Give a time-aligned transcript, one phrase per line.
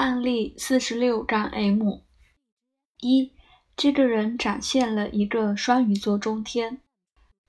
[0.00, 2.00] 案例四十六杠 M
[3.02, 3.32] 一，
[3.76, 6.80] 这个人展现了一个双鱼座中天。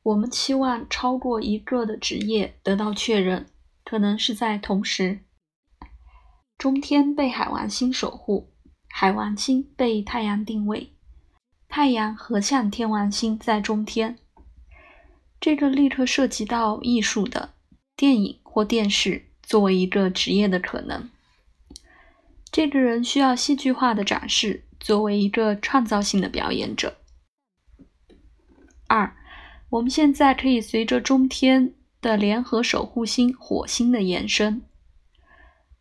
[0.03, 3.49] 我们期望超过一个的职业得到确认，
[3.85, 5.21] 可能是在同时。
[6.57, 8.51] 中天被海王星守护，
[8.89, 10.91] 海王星被太阳定位，
[11.69, 14.19] 太阳合相天王星在中天。
[15.39, 17.53] 这个立刻涉及到艺术的
[17.95, 21.09] 电影或电视作为一个职业的可能。
[22.51, 26.97] 这个人需要戏剧化的展示，作为一个创造性的表演者。
[28.87, 29.15] 二，
[29.69, 34.61] 我们现在可以随着中天的联合守护星火星的延伸。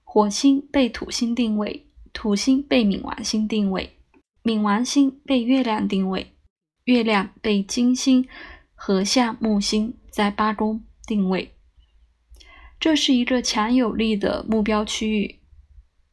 [0.04, 3.96] 火星被土星定位，土星被冥王星定位，
[4.44, 6.34] 冥王星被月亮定位，
[6.84, 8.28] 月亮被金星
[8.74, 11.52] 合相木星在八宫定位。
[12.78, 15.39] 这是一个强有力的目标区域。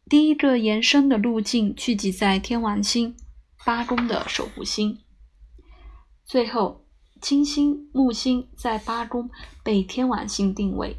[0.09, 3.17] 第一个延伸的路径聚集在天王星
[3.65, 4.99] 八宫的守护星。
[6.23, 6.85] 最后，
[7.19, 9.29] 金星木星在八宫
[9.65, 10.95] 被天王星定位。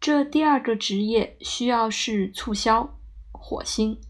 [0.00, 2.98] 这第二个职业需要是促销、
[3.30, 4.00] 火星、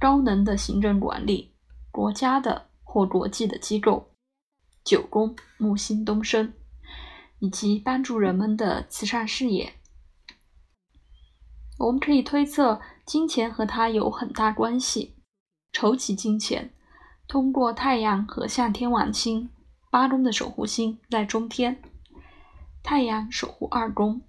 [0.00, 1.52] 高能的行政管理、
[1.90, 4.14] 国家的或国际的机构、
[4.82, 6.54] 九宫木星东升，
[7.40, 9.74] 以及帮助人们的慈善事业。
[11.78, 15.14] 我们可以推测，金钱和他有很大关系。
[15.72, 16.72] 筹集金钱，
[17.28, 19.48] 通过太阳和向天王星
[19.90, 21.80] 八宫的守护星在中天，
[22.82, 24.22] 太阳守护二宫。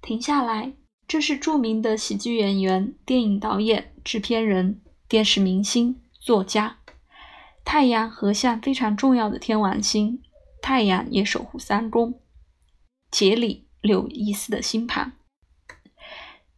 [0.00, 0.74] 停下来，
[1.08, 6.78] 这是著名的喜剧演员、电影导演、制片人、电视明星、作家。
[7.64, 10.22] 太阳和相非常重要的天王星，
[10.62, 12.20] 太阳也守护三宫。
[13.10, 15.12] 杰里·柳伊斯的星盘。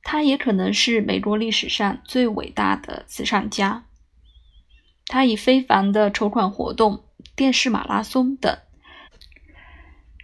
[0.03, 3.85] 他也可能是美国历史上最伟大的慈善家。
[5.07, 7.05] 他以非凡的筹款活动、
[7.37, 8.59] 电视马拉松等，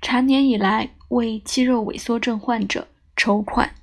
[0.00, 2.88] 常年以来为肌肉萎缩症患者。
[3.16, 3.76] 筹款。